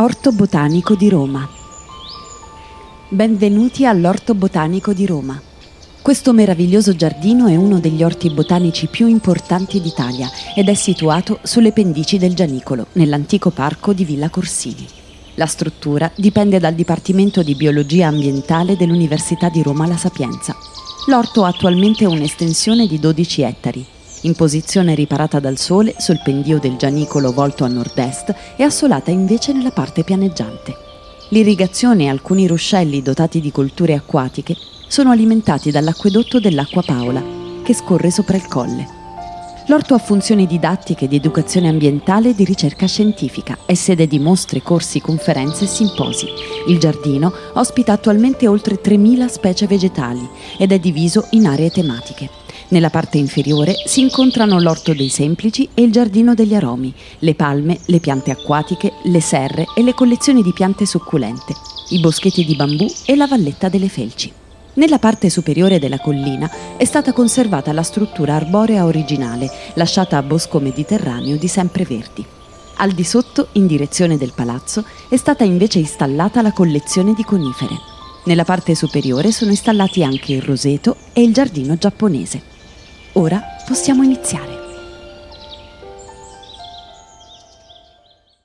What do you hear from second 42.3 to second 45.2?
e di ricerca scientifica, è sede di mostre, corsi,